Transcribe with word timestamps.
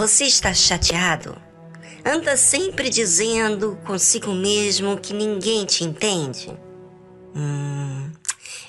Você 0.00 0.24
está 0.24 0.54
chateado? 0.54 1.36
Anda 2.02 2.34
sempre 2.34 2.88
dizendo 2.88 3.78
consigo 3.84 4.32
mesmo 4.32 4.98
que 4.98 5.12
ninguém 5.12 5.66
te 5.66 5.84
entende? 5.84 6.48
Hum, 7.36 8.10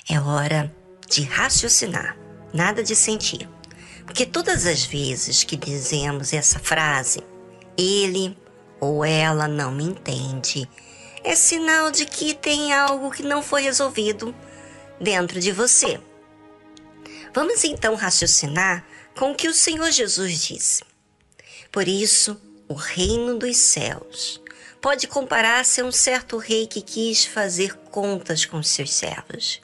é 0.10 0.20
hora 0.20 0.70
de 1.08 1.22
raciocinar, 1.22 2.18
nada 2.54 2.84
de 2.84 2.98
sentir. 2.98 3.48
Porque 4.06 4.26
todas 4.26 4.66
as 4.66 4.84
vezes 4.84 5.46
que 5.46 5.56
dizemos 5.56 6.34
essa 6.34 6.60
frase, 6.60 7.24
ele 7.78 8.38
ou 8.82 9.06
ela 9.06 9.48
não 9.48 9.72
me 9.72 9.86
entende, 9.86 10.70
é 11.24 11.34
sinal 11.34 11.92
de 11.92 12.06
que 12.06 12.34
tem 12.34 12.74
algo 12.74 13.10
que 13.10 13.24
não 13.24 13.42
foi 13.42 13.62
resolvido 13.62 14.36
dentro 15.00 15.40
de 15.40 15.54
você. 15.54 15.98
Vamos 17.34 17.64
então 17.64 17.96
raciocinar 17.96 18.86
com 19.18 19.32
o 19.32 19.36
que 19.36 19.48
o 19.48 19.54
Senhor 19.54 19.90
Jesus 19.92 20.44
disse. 20.44 20.91
Por 21.72 21.88
isso, 21.88 22.40
o 22.68 22.74
reino 22.74 23.38
dos 23.38 23.56
céus 23.56 24.42
pode 24.82 25.08
comparar-se 25.08 25.80
a 25.80 25.86
um 25.86 25.92
certo 25.92 26.38
rei 26.38 26.68
que 26.68 26.82
quis 26.82 27.24
fazer 27.24 27.76
contas 27.92 28.46
com 28.46 28.62
seus 28.62 28.92
servos. 28.92 29.62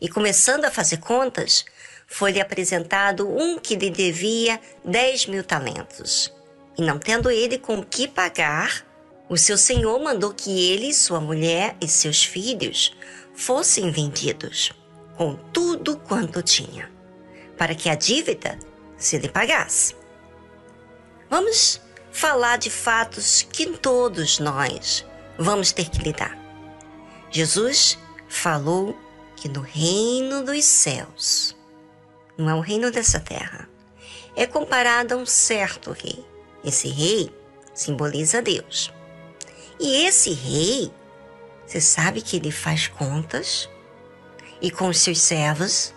E 0.00 0.08
começando 0.08 0.64
a 0.66 0.70
fazer 0.70 0.98
contas, 0.98 1.64
foi-lhe 2.06 2.40
apresentado 2.40 3.28
um 3.28 3.58
que 3.58 3.74
lhe 3.74 3.90
devia 3.90 4.60
dez 4.84 5.26
mil 5.26 5.42
talentos. 5.42 6.32
E 6.78 6.82
não 6.82 6.98
tendo 6.98 7.30
ele 7.30 7.58
com 7.58 7.82
que 7.82 8.06
pagar, 8.06 8.86
o 9.28 9.36
seu 9.36 9.58
senhor 9.58 9.98
mandou 10.00 10.32
que 10.32 10.70
ele, 10.70 10.94
sua 10.94 11.20
mulher 11.20 11.76
e 11.80 11.88
seus 11.88 12.22
filhos 12.22 12.94
fossem 13.34 13.90
vendidos, 13.90 14.72
com 15.16 15.34
tudo 15.52 15.96
quanto 15.96 16.42
tinha, 16.42 16.90
para 17.56 17.74
que 17.74 17.88
a 17.88 17.94
dívida 17.94 18.58
se 18.96 19.18
lhe 19.18 19.28
pagasse. 19.28 20.01
Vamos 21.32 21.80
falar 22.12 22.58
de 22.58 22.68
fatos 22.68 23.40
que 23.40 23.64
todos 23.78 24.38
nós 24.38 25.02
vamos 25.38 25.72
ter 25.72 25.88
que 25.88 26.02
lidar. 26.02 26.36
Jesus 27.30 27.98
falou 28.28 28.94
que 29.34 29.48
no 29.48 29.62
reino 29.62 30.44
dos 30.44 30.62
céus, 30.62 31.56
não 32.36 32.50
é 32.50 32.54
o 32.54 32.60
reino 32.60 32.90
dessa 32.90 33.18
terra, 33.18 33.66
é 34.36 34.46
comparado 34.46 35.14
a 35.14 35.16
um 35.16 35.24
certo 35.24 35.92
rei. 35.92 36.22
Esse 36.62 36.88
rei 36.88 37.34
simboliza 37.72 38.42
Deus. 38.42 38.92
E 39.80 40.04
esse 40.04 40.34
rei, 40.34 40.92
você 41.66 41.80
sabe 41.80 42.20
que 42.20 42.36
ele 42.36 42.52
faz 42.52 42.88
contas 42.88 43.70
e 44.60 44.70
com 44.70 44.86
os 44.86 44.98
seus 44.98 45.18
servos, 45.18 45.94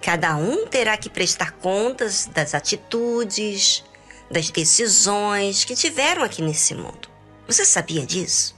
cada 0.00 0.34
um 0.34 0.66
terá 0.66 0.96
que 0.96 1.10
prestar 1.10 1.52
contas 1.58 2.24
das 2.24 2.54
atitudes, 2.54 3.84
das 4.30 4.50
decisões 4.50 5.64
que 5.64 5.74
tiveram 5.74 6.22
aqui 6.22 6.40
nesse 6.40 6.74
mundo. 6.74 7.08
Você 7.46 7.64
sabia 7.64 8.06
disso? 8.06 8.54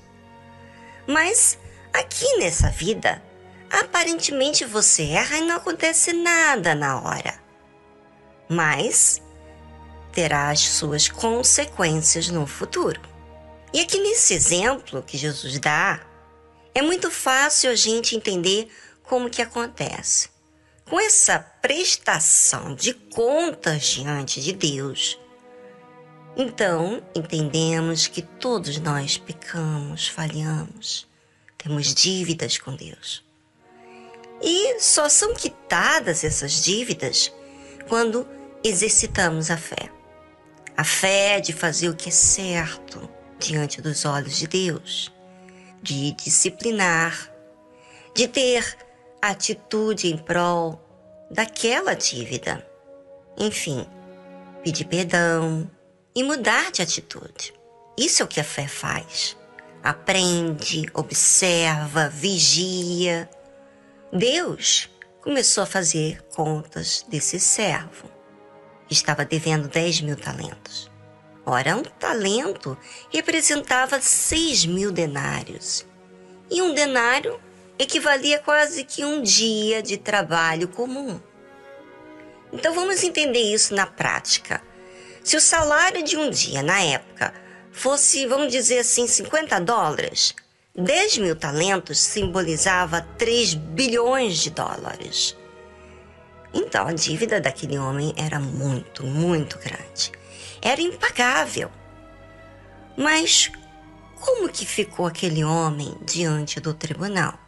Mas 1.06 1.58
aqui 1.92 2.36
nessa 2.36 2.68
vida, 2.68 3.22
aparentemente 3.70 4.64
você 4.64 5.04
erra 5.04 5.38
e 5.38 5.42
não 5.42 5.56
acontece 5.56 6.12
nada 6.12 6.74
na 6.74 7.00
hora. 7.00 7.40
Mas 8.48 9.22
terá 10.12 10.50
as 10.50 10.60
suas 10.60 11.08
consequências 11.08 12.28
no 12.28 12.46
futuro. 12.46 13.00
E 13.72 13.80
aqui 13.80 13.98
nesse 13.98 14.34
exemplo 14.34 15.02
que 15.02 15.16
Jesus 15.16 15.58
dá, 15.58 16.00
é 16.74 16.82
muito 16.82 17.10
fácil 17.10 17.70
a 17.70 17.74
gente 17.74 18.14
entender 18.14 18.70
como 19.02 19.30
que 19.30 19.40
acontece. 19.40 20.28
Com 20.84 21.00
essa 21.00 21.38
prestação 21.38 22.74
de 22.74 22.92
contas 22.92 23.84
diante 23.84 24.42
de 24.42 24.52
Deus, 24.52 25.18
então, 26.36 27.02
entendemos 27.14 28.06
que 28.06 28.22
todos 28.22 28.78
nós 28.78 29.18
pecamos, 29.18 30.08
falhamos, 30.08 31.06
temos 31.58 31.94
dívidas 31.94 32.56
com 32.56 32.74
Deus. 32.74 33.22
E 34.42 34.80
só 34.80 35.08
são 35.08 35.34
quitadas 35.34 36.24
essas 36.24 36.64
dívidas 36.64 37.32
quando 37.88 38.26
exercitamos 38.64 39.50
a 39.50 39.56
fé. 39.56 39.90
A 40.76 40.84
fé 40.84 41.38
de 41.38 41.52
fazer 41.52 41.90
o 41.90 41.94
que 41.94 42.08
é 42.08 42.12
certo 42.12 43.08
diante 43.38 43.82
dos 43.82 44.04
olhos 44.04 44.36
de 44.36 44.46
Deus, 44.46 45.12
de 45.82 46.12
disciplinar, 46.12 47.30
de 48.14 48.26
ter 48.26 48.76
atitude 49.20 50.08
em 50.08 50.16
prol 50.16 50.80
daquela 51.30 51.94
dívida. 51.94 52.66
Enfim, 53.36 53.86
pedir 54.64 54.86
perdão, 54.86 55.70
e 56.14 56.22
mudar 56.22 56.70
de 56.70 56.82
atitude. 56.82 57.54
Isso 57.96 58.22
é 58.22 58.24
o 58.24 58.28
que 58.28 58.40
a 58.40 58.44
fé 58.44 58.66
faz. 58.66 59.36
Aprende, 59.82 60.86
observa, 60.94 62.08
vigia. 62.08 63.28
Deus 64.12 64.88
começou 65.20 65.64
a 65.64 65.66
fazer 65.66 66.22
contas 66.34 67.04
desse 67.08 67.40
servo. 67.40 68.10
Estava 68.90 69.24
devendo 69.24 69.68
10 69.68 70.02
mil 70.02 70.16
talentos. 70.16 70.90
Ora, 71.44 71.76
um 71.76 71.82
talento 71.82 72.78
representava 73.12 74.00
6 74.00 74.66
mil 74.66 74.92
denários. 74.92 75.84
E 76.50 76.62
um 76.62 76.74
denário 76.74 77.40
equivalia 77.78 78.38
quase 78.38 78.84
que 78.84 79.04
um 79.04 79.22
dia 79.22 79.82
de 79.82 79.96
trabalho 79.96 80.68
comum. 80.68 81.20
Então 82.52 82.74
vamos 82.74 83.02
entender 83.02 83.40
isso 83.40 83.74
na 83.74 83.86
prática. 83.86 84.62
Se 85.24 85.36
o 85.36 85.40
salário 85.40 86.02
de 86.02 86.16
um 86.16 86.30
dia, 86.30 86.62
na 86.62 86.80
época, 86.82 87.32
fosse, 87.70 88.26
vamos 88.26 88.50
dizer 88.50 88.80
assim, 88.80 89.06
50 89.06 89.60
dólares, 89.60 90.34
10 90.74 91.18
mil 91.18 91.36
talentos 91.36 91.98
simbolizava 91.98 93.02
3 93.18 93.54
bilhões 93.54 94.38
de 94.38 94.50
dólares. 94.50 95.36
Então 96.52 96.86
a 96.86 96.92
dívida 96.92 97.40
daquele 97.40 97.78
homem 97.78 98.12
era 98.16 98.40
muito, 98.40 99.04
muito 99.04 99.58
grande. 99.58 100.12
Era 100.60 100.80
impagável. 100.80 101.70
Mas 102.96 103.50
como 104.20 104.48
que 104.48 104.66
ficou 104.66 105.06
aquele 105.06 105.44
homem 105.44 105.96
diante 106.02 106.60
do 106.60 106.74
tribunal? 106.74 107.38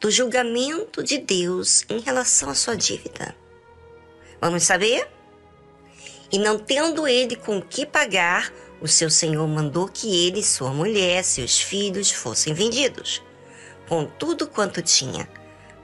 Do 0.00 0.10
julgamento 0.10 1.02
de 1.02 1.18
Deus 1.18 1.84
em 1.88 2.00
relação 2.00 2.50
à 2.50 2.54
sua 2.54 2.76
dívida. 2.76 3.34
Vamos 4.40 4.64
saber? 4.64 5.08
E 6.32 6.38
não 6.38 6.58
tendo 6.58 7.06
ele 7.06 7.36
com 7.36 7.60
que 7.60 7.84
pagar, 7.84 8.52
o 8.80 8.88
seu 8.88 9.08
senhor 9.08 9.46
mandou 9.46 9.88
que 9.88 10.26
ele, 10.26 10.42
sua 10.42 10.70
mulher, 10.70 11.22
seus 11.24 11.60
filhos 11.60 12.10
fossem 12.10 12.52
vendidos, 12.52 13.22
com 13.88 14.04
tudo 14.04 14.46
quanto 14.46 14.82
tinha, 14.82 15.28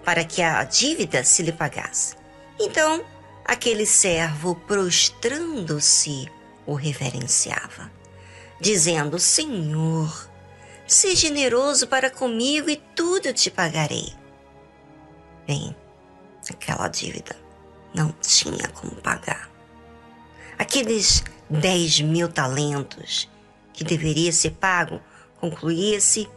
para 0.04 0.24
que 0.24 0.42
a 0.42 0.62
dívida 0.64 1.22
se 1.24 1.42
lhe 1.42 1.52
pagasse. 1.52 2.16
Então, 2.58 3.04
aquele 3.44 3.86
servo, 3.86 4.54
prostrando-se, 4.66 6.28
o 6.66 6.74
reverenciava, 6.74 7.90
dizendo: 8.60 9.18
Senhor, 9.18 10.28
se 10.86 11.14
generoso 11.14 11.86
para 11.86 12.10
comigo 12.10 12.68
e 12.68 12.76
tudo 12.76 13.32
te 13.32 13.50
pagarei. 13.50 14.12
Bem, 15.46 15.74
aquela 16.50 16.88
dívida 16.88 17.36
não 17.94 18.12
tinha 18.20 18.68
como 18.68 18.94
pagar 18.96 19.50
aqueles 20.60 21.24
10 21.48 22.02
mil 22.02 22.28
talentos 22.28 23.26
que 23.72 23.82
deveria 23.82 24.30
ser 24.30 24.50
pago, 24.50 25.00
concluía-se 25.40 26.28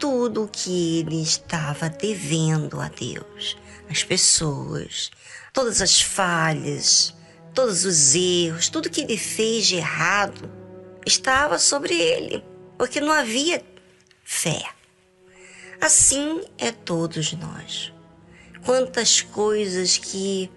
tudo 0.00 0.44
o 0.44 0.48
que 0.48 0.98
ele 0.98 1.22
estava 1.22 1.88
devendo 1.88 2.80
a 2.80 2.88
Deus, 2.88 3.56
as 3.88 4.02
pessoas, 4.02 5.12
todas 5.52 5.80
as 5.80 6.02
falhas, 6.02 7.14
todos 7.54 7.84
os 7.84 8.16
erros, 8.16 8.68
tudo 8.68 8.90
que 8.90 9.02
ele 9.02 9.16
fez 9.16 9.68
de 9.68 9.76
errado 9.76 10.50
estava 11.06 11.56
sobre 11.56 11.94
ele, 11.94 12.44
porque 12.76 13.00
não 13.00 13.12
havia 13.12 13.62
fé. 14.24 14.60
Assim 15.80 16.42
é 16.58 16.72
todos 16.72 17.32
nós. 17.34 17.92
Quantas 18.64 19.20
coisas 19.20 19.98
que 19.98 20.50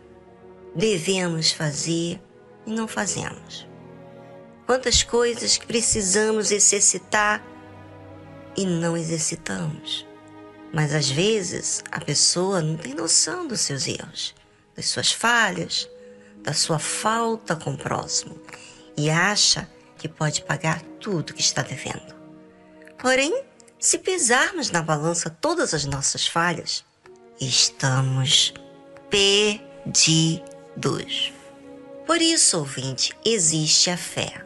devemos 0.76 1.52
fazer 1.52 2.20
e 2.66 2.72
não 2.72 2.88
fazemos. 2.88 3.68
Quantas 4.66 5.04
coisas 5.04 5.58
que 5.58 5.68
precisamos 5.68 6.52
exercitar 6.52 7.44
e 8.58 8.66
não 8.66 8.96
exercitamos. 8.98 10.08
Mas 10.74 10.94
às 10.94 11.10
vezes 11.10 11.84
a 11.92 12.00
pessoa 12.00 12.62
não 12.62 12.78
tem 12.78 12.94
noção 12.94 13.48
dos 13.48 13.62
seus 13.62 13.88
erros, 13.88 14.36
das 14.76 14.88
suas 14.88 15.12
falhas, 15.12 15.90
da 16.44 16.54
sua 16.54 16.80
falta 16.80 17.56
com 17.56 17.74
o 17.74 17.78
próximo 17.78 18.40
e 18.98 19.10
acha 19.10 19.70
que 19.98 20.08
pode 20.08 20.42
pagar 20.44 20.82
tudo 21.00 21.34
que 21.34 21.42
está 21.42 21.62
devendo. 21.62 22.16
Porém, 22.98 23.44
se 23.80 23.98
pesarmos 24.00 24.72
na 24.72 24.82
balança 24.82 25.30
todas 25.30 25.74
as 25.74 25.86
nossas 25.86 26.28
falhas, 26.28 26.84
estamos 27.40 28.54
perdidos. 29.10 30.46
Por 32.06 32.22
isso, 32.22 32.60
ouvinte, 32.60 33.14
existe 33.26 33.90
a 33.90 33.98
fé. 33.98 34.46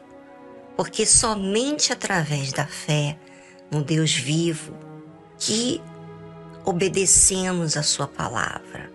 Porque 0.78 1.06
somente 1.06 1.92
através 1.92 2.54
da 2.54 2.66
fé 2.66 3.18
no 3.70 3.84
Deus 3.84 4.14
vivo 4.14 4.74
que 5.38 5.82
obedecemos 6.64 7.76
a 7.76 7.84
Sua 7.84 8.08
palavra, 8.08 8.92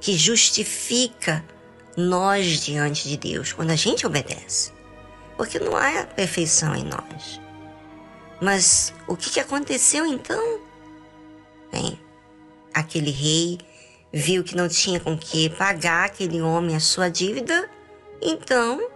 que 0.00 0.16
justifica 0.16 1.44
nós 1.96 2.60
diante 2.60 3.08
de 3.08 3.16
Deus 3.16 3.52
quando 3.52 3.70
a 3.70 3.76
gente 3.76 4.06
obedece. 4.06 4.72
Porque 5.36 5.58
não 5.58 5.76
há 5.76 6.04
perfeição 6.04 6.74
em 6.74 6.84
nós. 6.84 7.40
Mas 8.40 8.92
o 9.06 9.16
que 9.16 9.38
aconteceu 9.38 10.04
então? 10.04 10.60
Bem, 11.70 11.98
aquele 12.74 13.10
rei 13.10 13.58
viu 14.12 14.42
que 14.42 14.56
não 14.56 14.68
tinha 14.68 14.98
com 14.98 15.16
que 15.16 15.48
pagar 15.50 16.06
aquele 16.06 16.42
homem 16.42 16.74
a 16.74 16.80
sua 16.80 17.08
dívida, 17.08 17.70
então 18.22 18.88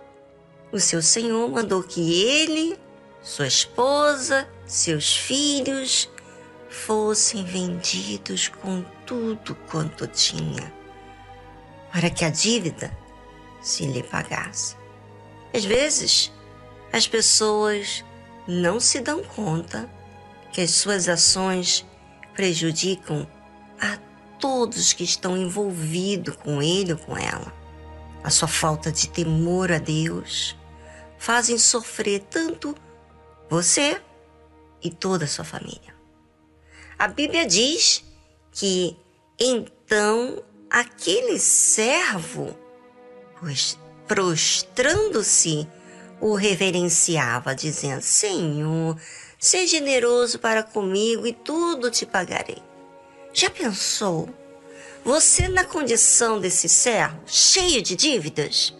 o 0.73 0.78
seu 0.78 1.02
senhor 1.02 1.49
mandou 1.50 1.82
que 1.82 2.23
ele, 2.23 2.78
sua 3.23 3.46
esposa, 3.46 4.49
seus 4.67 5.17
filhos 5.17 6.08
fossem 6.69 7.44
vendidos 7.44 8.49
com 8.49 8.84
tudo 9.05 9.55
quanto 9.70 10.06
tinha, 10.06 10.73
para 11.93 12.11
que 12.11 12.25
a 12.25 12.31
dívida 12.31 12.96
se 13.61 13.87
lhe 13.87 14.02
pagasse. 14.02 14.76
Às 15.55 15.64
vezes, 15.64 16.32
as 16.93 17.06
pessoas 17.06 18.05
não 18.46 18.78
se 18.78 19.00
dão 19.00 19.23
conta 19.23 19.90
que 20.52 20.61
as 20.61 20.70
suas 20.70 21.08
ações 21.08 21.84
prejudicam 22.34 23.26
a 23.81 23.99
todos 24.38 24.93
que 24.93 25.05
estão 25.05 25.37
envolvidos 25.37 26.37
com 26.37 26.62
ele 26.62 26.93
ou 26.93 26.99
com 26.99 27.17
ela. 27.17 27.55
A 28.26 28.31
sua 28.31 28.49
falta 28.49 28.90
de 28.90 29.08
temor 29.08 29.70
a 29.70 29.78
Deus 29.78 30.56
fazem 31.17 31.56
sofrer 31.56 32.25
tanto 32.28 32.75
você 33.49 34.02
e 34.82 34.90
toda 34.90 35.26
a 35.26 35.28
sua 35.28 35.44
família. 35.44 35.94
A 36.99 37.06
Bíblia 37.06 37.46
diz 37.46 38.02
que 38.50 38.96
então 39.38 40.43
aquele 40.69 41.38
servo, 41.38 42.58
pois 43.38 43.78
prostrando-se, 44.08 45.69
o 46.20 46.34
reverenciava, 46.34 47.55
dizendo: 47.55 48.02
Senhor, 48.02 49.00
seja 49.38 49.78
generoso 49.78 50.40
para 50.40 50.64
comigo 50.64 51.28
e 51.28 51.32
tudo 51.32 51.93
te 51.93 52.05
pagarei. 52.05 52.61
Já 53.32 53.50
pensou? 53.50 54.28
Você 55.06 55.46
na 55.46 55.62
condição 55.64 56.40
desse 56.40 56.68
servo, 56.68 57.20
cheio 57.28 57.80
de 57.80 57.94
dívidas, 57.94 58.74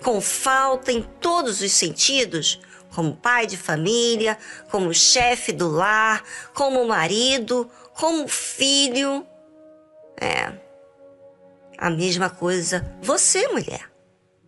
com 0.00 0.20
falta 0.20 0.92
em 0.92 1.02
todos 1.02 1.60
os 1.60 1.72
sentidos, 1.72 2.60
como 2.94 3.16
pai 3.16 3.48
de 3.48 3.56
família, 3.56 4.38
como 4.70 4.94
chefe 4.94 5.50
do 5.50 5.68
lar, 5.68 6.22
como 6.54 6.86
marido, 6.86 7.68
como 7.94 8.28
filho. 8.28 9.26
É. 10.16 10.52
A 11.76 11.90
mesma 11.90 12.30
coisa 12.30 12.86
você, 13.02 13.48
mulher. 13.48 13.90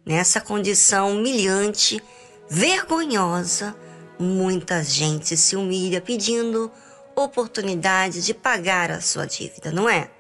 Nessa 0.07 0.41
condição 0.41 1.17
humilhante, 1.17 2.01
vergonhosa, 2.49 3.75
muita 4.21 4.85
gente 4.85 5.37
se 5.37 5.57
humilha 5.57 6.01
pedindo 6.01 6.71
oportunidade 7.17 8.25
de 8.25 8.33
pagar 8.33 8.93
a 8.93 9.01
sua 9.01 9.27
dívida, 9.27 9.73
não 9.73 9.89
é? 9.89 10.13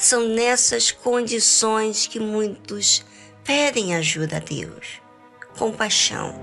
São 0.00 0.26
nessas 0.26 0.90
condições 0.90 2.06
que 2.06 2.18
muitos 2.18 3.04
pedem 3.44 3.94
ajuda 3.94 4.38
a 4.38 4.40
Deus, 4.40 4.98
compaixão. 5.58 6.34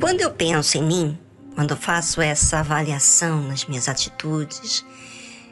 Quando 0.00 0.20
eu 0.20 0.32
penso 0.32 0.78
em 0.78 0.82
mim, 0.82 1.18
quando 1.54 1.76
faço 1.76 2.20
essa 2.20 2.58
avaliação 2.58 3.40
nas 3.40 3.66
minhas 3.66 3.88
atitudes, 3.88 4.84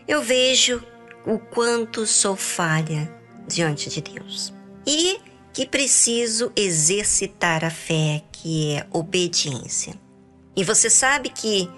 eu 0.09 0.21
vejo 0.21 0.83
o 1.25 1.39
quanto 1.39 2.05
sou 2.05 2.35
falha 2.35 3.09
diante 3.47 3.89
de 3.89 4.01
Deus. 4.01 4.53
E 4.85 5.21
que 5.53 5.65
preciso 5.65 6.51
exercitar 6.57 7.65
a 7.65 7.71
fé, 7.71 8.25
que 8.33 8.73
é 8.75 8.87
obediência. 8.91 9.95
E 10.57 10.65
você 10.65 10.91
sabe 10.91 11.29
que 11.29 11.71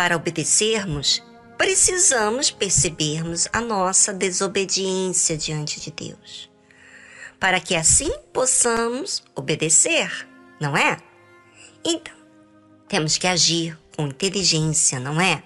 para 0.00 0.16
obedecermos, 0.16 1.22
precisamos 1.58 2.50
percebermos 2.50 3.46
a 3.52 3.60
nossa 3.60 4.14
desobediência 4.14 5.36
diante 5.36 5.78
de 5.78 5.90
Deus. 5.90 6.50
Para 7.38 7.60
que 7.60 7.76
assim 7.76 8.10
possamos 8.32 9.22
obedecer, 9.34 10.26
não 10.58 10.74
é? 10.74 10.96
Então, 11.84 12.14
temos 12.88 13.18
que 13.18 13.26
agir 13.26 13.78
com 13.94 14.06
inteligência, 14.06 14.98
não 14.98 15.20
é? 15.20 15.42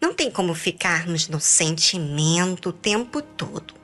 Não 0.00 0.14
tem 0.14 0.30
como 0.30 0.54
ficarmos 0.54 1.26
no 1.26 1.40
sentimento 1.40 2.68
o 2.68 2.72
tempo 2.72 3.20
todo. 3.20 3.74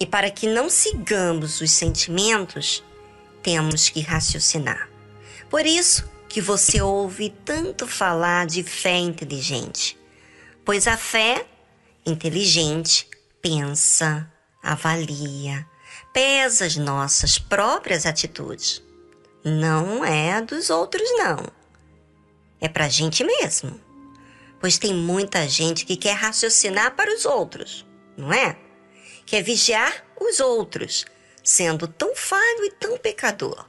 E 0.00 0.04
para 0.04 0.32
que 0.32 0.48
não 0.48 0.68
sigamos 0.68 1.60
os 1.60 1.70
sentimentos, 1.70 2.82
temos 3.40 3.88
que 3.88 4.00
raciocinar. 4.00 4.88
Por 5.48 5.64
isso 5.64 6.10
que 6.32 6.40
você 6.40 6.80
ouve 6.80 7.28
tanto 7.44 7.86
falar 7.86 8.46
de 8.46 8.62
fé 8.62 8.96
inteligente, 8.96 9.98
pois 10.64 10.88
a 10.88 10.96
fé 10.96 11.44
inteligente 12.06 13.06
pensa, 13.42 14.26
avalia, 14.62 15.68
pesa 16.10 16.64
as 16.64 16.74
nossas 16.78 17.38
próprias 17.38 18.06
atitudes. 18.06 18.82
Não 19.44 20.02
é 20.02 20.40
dos 20.40 20.70
outros, 20.70 21.06
não. 21.18 21.36
É 22.62 22.66
para 22.66 22.86
a 22.86 22.88
gente 22.88 23.22
mesmo. 23.22 23.78
Pois 24.58 24.78
tem 24.78 24.94
muita 24.94 25.46
gente 25.46 25.84
que 25.84 25.98
quer 25.98 26.14
raciocinar 26.14 26.96
para 26.96 27.14
os 27.14 27.26
outros, 27.26 27.84
não 28.16 28.32
é? 28.32 28.56
que 29.26 29.36
é 29.36 29.42
vigiar 29.42 30.02
os 30.18 30.40
outros, 30.40 31.04
sendo 31.44 31.86
tão 31.86 32.16
falho 32.16 32.64
e 32.64 32.70
tão 32.70 32.96
pecador. 32.96 33.66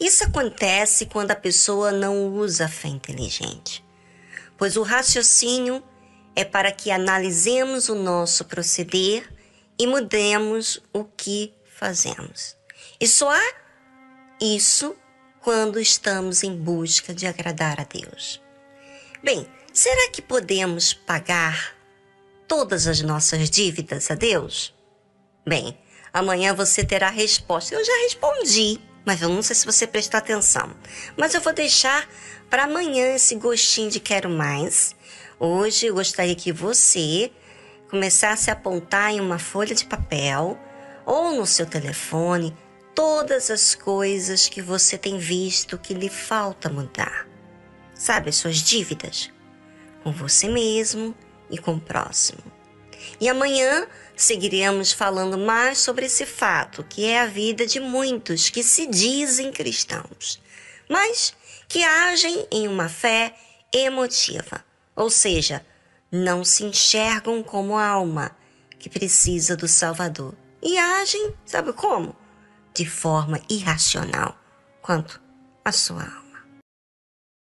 Isso 0.00 0.24
acontece 0.24 1.06
quando 1.06 1.30
a 1.30 1.36
pessoa 1.36 1.92
não 1.92 2.28
usa 2.34 2.66
a 2.66 2.68
fé 2.68 2.88
inteligente, 2.88 3.84
pois 4.56 4.76
o 4.76 4.82
raciocínio 4.82 5.82
é 6.34 6.44
para 6.44 6.70
que 6.72 6.90
analisemos 6.90 7.88
o 7.88 7.94
nosso 7.94 8.44
proceder 8.44 9.28
e 9.78 9.86
mudemos 9.86 10.80
o 10.92 11.04
que 11.04 11.52
fazemos. 11.64 12.56
E 13.00 13.06
só 13.06 13.30
há 13.30 13.54
isso 14.40 14.96
quando 15.40 15.78
estamos 15.78 16.42
em 16.42 16.56
busca 16.56 17.14
de 17.14 17.26
agradar 17.26 17.80
a 17.80 17.84
Deus. 17.84 18.42
Bem, 19.22 19.46
será 19.72 20.10
que 20.10 20.20
podemos 20.20 20.92
pagar 20.92 21.74
todas 22.48 22.86
as 22.86 23.00
nossas 23.00 23.48
dívidas 23.48 24.10
a 24.10 24.14
Deus? 24.14 24.74
Bem, 25.46 25.78
amanhã 26.12 26.54
você 26.54 26.84
terá 26.84 27.08
a 27.08 27.10
resposta. 27.10 27.74
Eu 27.74 27.84
já 27.84 27.92
respondi, 28.02 28.80
mas 29.06 29.22
eu 29.22 29.28
não 29.28 29.40
sei 29.40 29.54
se 29.54 29.64
você 29.64 29.86
prestou 29.86 30.18
atenção. 30.18 30.74
Mas 31.16 31.32
eu 31.32 31.40
vou 31.40 31.54
deixar 31.54 32.06
para 32.50 32.64
amanhã 32.64 33.14
esse 33.14 33.36
gostinho 33.36 33.88
de 33.88 34.00
quero 34.00 34.28
mais. 34.28 34.96
Hoje 35.38 35.86
eu 35.86 35.94
gostaria 35.94 36.34
que 36.34 36.52
você 36.52 37.30
começasse 37.88 38.50
a 38.50 38.54
apontar 38.54 39.12
em 39.12 39.20
uma 39.20 39.38
folha 39.38 39.74
de 39.74 39.84
papel 39.84 40.58
ou 41.06 41.36
no 41.36 41.46
seu 41.46 41.64
telefone 41.64 42.54
todas 42.94 43.48
as 43.50 43.76
coisas 43.76 44.48
que 44.48 44.60
você 44.60 44.98
tem 44.98 45.18
visto 45.18 45.78
que 45.78 45.94
lhe 45.94 46.08
falta 46.08 46.68
mudar. 46.68 47.28
Sabe, 47.94 48.30
as 48.30 48.36
suas 48.36 48.56
dívidas 48.56 49.30
com 50.02 50.10
você 50.12 50.48
mesmo 50.48 51.14
e 51.48 51.58
com 51.58 51.74
o 51.74 51.80
próximo. 51.80 52.55
E 53.20 53.28
amanhã 53.28 53.86
seguiremos 54.16 54.92
falando 54.92 55.36
mais 55.36 55.78
sobre 55.78 56.06
esse 56.06 56.24
fato, 56.24 56.84
que 56.84 57.04
é 57.04 57.20
a 57.20 57.26
vida 57.26 57.66
de 57.66 57.80
muitos 57.80 58.48
que 58.48 58.62
se 58.62 58.86
dizem 58.86 59.52
cristãos, 59.52 60.40
mas 60.88 61.34
que 61.68 61.82
agem 61.82 62.46
em 62.50 62.68
uma 62.68 62.88
fé 62.88 63.34
emotiva, 63.72 64.64
ou 64.94 65.10
seja, 65.10 65.64
não 66.10 66.44
se 66.44 66.64
enxergam 66.64 67.42
como 67.42 67.76
alma 67.76 68.36
que 68.78 68.88
precisa 68.88 69.56
do 69.56 69.66
Salvador 69.66 70.34
e 70.62 70.78
agem, 70.78 71.34
sabe 71.44 71.72
como? 71.72 72.16
De 72.74 72.88
forma 72.88 73.40
irracional 73.48 74.36
quanto 74.80 75.20
à 75.64 75.72
sua 75.72 76.02
alma. 76.02 76.25